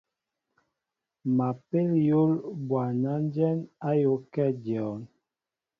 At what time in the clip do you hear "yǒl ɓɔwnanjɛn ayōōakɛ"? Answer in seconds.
2.07-4.43